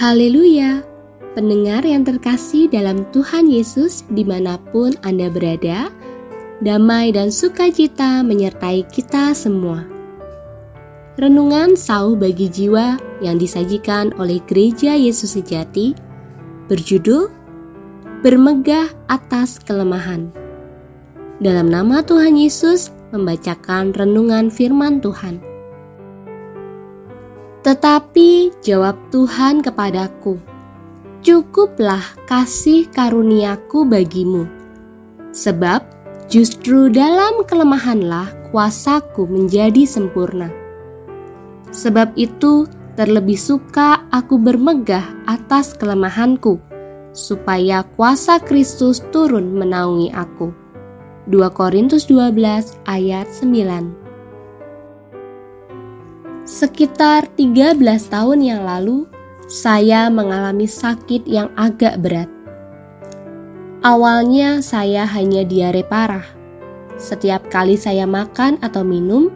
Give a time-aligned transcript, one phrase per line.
[0.00, 0.80] Haleluya!
[1.36, 5.92] Pendengar yang terkasih dalam Tuhan Yesus di mana pun Anda berada,
[6.64, 9.84] damai dan sukacita menyertai kita semua.
[11.20, 15.92] Renungan sauh bagi jiwa yang disajikan oleh Gereja Yesus Sejati
[16.72, 17.28] berjudul
[18.24, 20.32] Bermegah atas kelemahan.
[21.44, 25.49] Dalam nama Tuhan Yesus membacakan renungan firman Tuhan.
[27.60, 30.40] Tetapi jawab Tuhan kepadaku,
[31.20, 34.48] Cukuplah kasih karuniaku bagimu,
[35.36, 35.84] sebab
[36.32, 40.48] justru dalam kelemahanlah kuasaku menjadi sempurna.
[41.68, 42.64] Sebab itu
[42.96, 46.56] terlebih suka aku bermegah atas kelemahanku,
[47.12, 50.56] supaya kuasa Kristus turun menaungi aku.
[51.28, 53.99] 2 Korintus 12 ayat 9
[56.48, 57.76] Sekitar 13
[58.08, 59.04] tahun yang lalu,
[59.44, 62.32] saya mengalami sakit yang agak berat.
[63.84, 66.24] Awalnya saya hanya diare parah.
[66.96, 69.28] Setiap kali saya makan atau minum,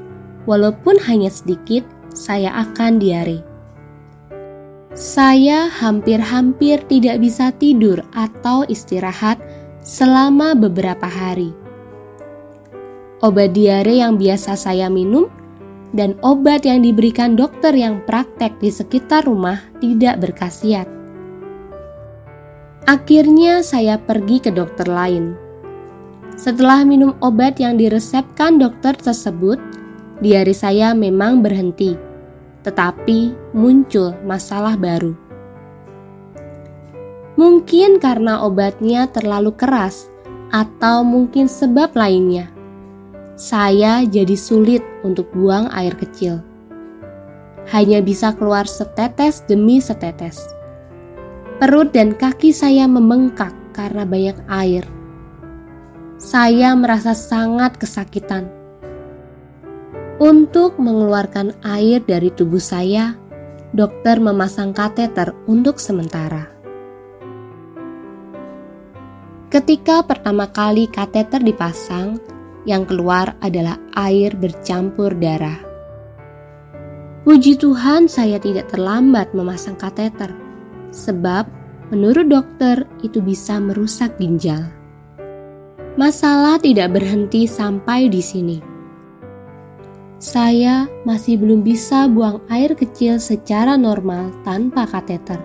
[0.48, 1.84] walaupun hanya sedikit,
[2.16, 3.44] saya akan diare.
[4.96, 9.36] Saya hampir-hampir tidak bisa tidur atau istirahat
[9.84, 11.52] selama beberapa hari.
[13.20, 15.28] Obat diare yang biasa saya minum
[15.94, 20.90] dan obat yang diberikan dokter yang praktek di sekitar rumah tidak berkhasiat.
[22.84, 25.38] Akhirnya saya pergi ke dokter lain.
[26.34, 29.56] Setelah minum obat yang diresepkan dokter tersebut,
[30.18, 31.96] diari saya memang berhenti,
[32.66, 35.14] tetapi muncul masalah baru.
[37.38, 40.10] Mungkin karena obatnya terlalu keras,
[40.54, 42.53] atau mungkin sebab lainnya
[43.34, 46.38] saya jadi sulit untuk buang air kecil.
[47.74, 50.38] Hanya bisa keluar setetes demi setetes.
[51.58, 54.86] Perut dan kaki saya membengkak karena banyak air.
[56.14, 58.46] Saya merasa sangat kesakitan.
[60.22, 63.18] Untuk mengeluarkan air dari tubuh saya,
[63.74, 66.54] dokter memasang kateter untuk sementara.
[69.50, 72.22] Ketika pertama kali kateter dipasang,
[72.64, 75.60] yang keluar adalah air bercampur darah.
[77.24, 80.28] Puji Tuhan, saya tidak terlambat memasang kateter,
[80.92, 81.48] sebab
[81.88, 84.68] menurut dokter itu bisa merusak ginjal.
[85.96, 88.58] Masalah tidak berhenti sampai di sini.
[90.20, 95.40] Saya masih belum bisa buang air kecil secara normal tanpa kateter.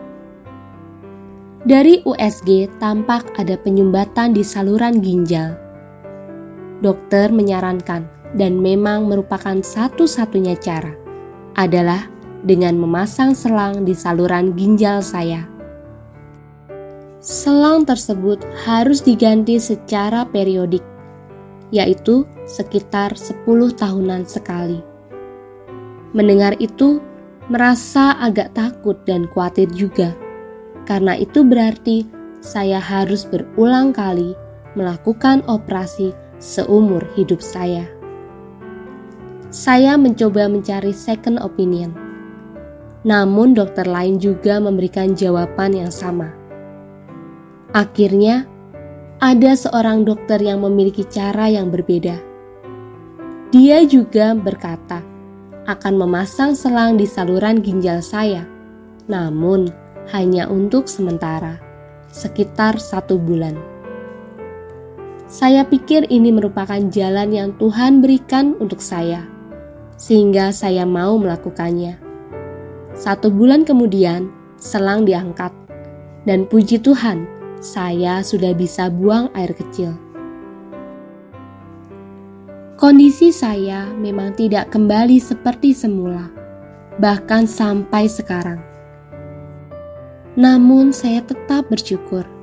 [1.68, 5.69] Dari USG tampak ada penyumbatan di saluran ginjal
[6.80, 8.08] dokter menyarankan
[8.38, 10.94] dan memang merupakan satu-satunya cara
[11.58, 12.08] adalah
[12.46, 15.44] dengan memasang selang di saluran ginjal saya.
[17.20, 20.84] Selang tersebut harus diganti secara periodik,
[21.68, 23.44] yaitu sekitar 10
[23.76, 24.80] tahunan sekali.
[26.16, 27.04] Mendengar itu,
[27.52, 30.16] merasa agak takut dan khawatir juga,
[30.88, 32.08] karena itu berarti
[32.40, 34.32] saya harus berulang kali
[34.80, 37.86] melakukan operasi seumur hidup saya.
[39.52, 41.92] Saya mencoba mencari second opinion,
[43.04, 46.32] namun dokter lain juga memberikan jawaban yang sama.
[47.76, 48.48] Akhirnya,
[49.20, 52.18] ada seorang dokter yang memiliki cara yang berbeda.
[53.52, 55.04] Dia juga berkata
[55.68, 58.48] akan memasang selang di saluran ginjal saya,
[59.10, 59.70] namun
[60.14, 61.60] hanya untuk sementara,
[62.10, 63.79] sekitar satu bulan.
[65.30, 69.30] Saya pikir ini merupakan jalan yang Tuhan berikan untuk saya,
[69.94, 72.02] sehingga saya mau melakukannya.
[72.98, 75.54] Satu bulan kemudian, selang diangkat,
[76.26, 77.30] dan puji Tuhan,
[77.62, 79.94] saya sudah bisa buang air kecil.
[82.82, 86.26] Kondisi saya memang tidak kembali seperti semula,
[86.98, 88.58] bahkan sampai sekarang.
[90.34, 92.39] Namun, saya tetap bersyukur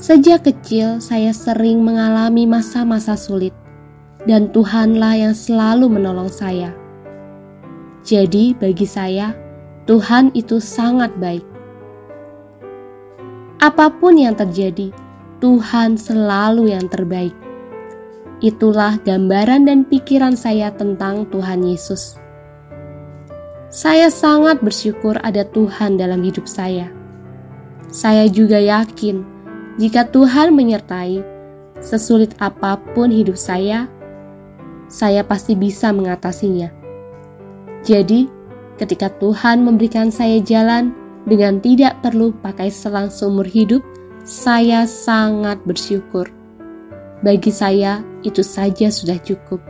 [0.00, 3.52] Sejak kecil saya sering mengalami masa-masa sulit
[4.24, 6.72] dan Tuhanlah yang selalu menolong saya.
[8.02, 9.34] Jadi bagi saya,
[9.86, 11.46] Tuhan itu sangat baik.
[13.62, 14.90] Apa pun yang terjadi,
[15.38, 17.34] Tuhan selalu yang terbaik.
[18.42, 22.18] Itulah gambaran dan pikiran saya tentang Tuhan Yesus.
[23.70, 26.90] Saya sangat bersyukur ada Tuhan dalam hidup saya.
[27.86, 29.31] Saya juga yakin
[29.80, 31.24] jika Tuhan menyertai,
[31.80, 33.88] sesulit apa pun hidup saya,
[34.92, 36.68] saya pasti bisa mengatasinya.
[37.80, 38.28] Jadi,
[38.76, 40.92] ketika Tuhan memberikan saya jalan,
[41.24, 43.80] dengan tidak perlu pakai selang seumur hidup,
[44.28, 46.28] saya sangat bersyukur.
[47.24, 49.62] Bagi saya, itu saja sudah cukup.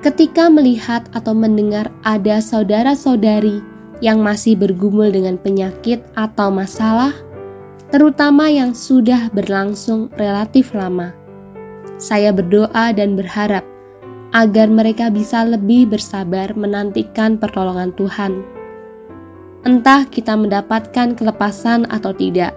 [0.00, 3.73] Ketika melihat atau mendengar ada saudara-saudari
[4.04, 7.16] yang masih bergumul dengan penyakit atau masalah,
[7.88, 11.16] terutama yang sudah berlangsung relatif lama,
[11.96, 13.64] saya berdoa dan berharap
[14.36, 18.44] agar mereka bisa lebih bersabar menantikan pertolongan Tuhan.
[19.64, 22.52] Entah kita mendapatkan kelepasan atau tidak,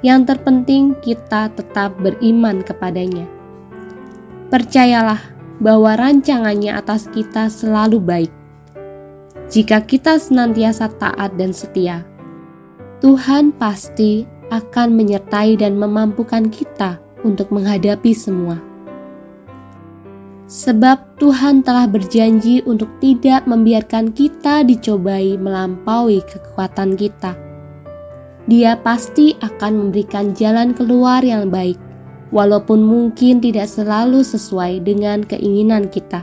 [0.00, 3.28] yang terpenting kita tetap beriman kepadanya.
[4.48, 5.20] Percayalah
[5.60, 8.39] bahwa rancangannya atas kita selalu baik.
[9.50, 12.06] Jika kita senantiasa taat dan setia,
[13.02, 14.22] Tuhan pasti
[14.54, 18.62] akan menyertai dan memampukan kita untuk menghadapi semua.
[20.46, 27.34] Sebab Tuhan telah berjanji untuk tidak membiarkan kita dicobai melampaui kekuatan kita.
[28.46, 31.78] Dia pasti akan memberikan jalan keluar yang baik
[32.30, 36.22] walaupun mungkin tidak selalu sesuai dengan keinginan kita.